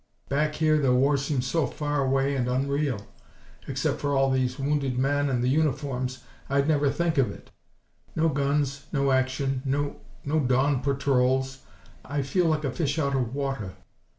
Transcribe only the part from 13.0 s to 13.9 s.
of water.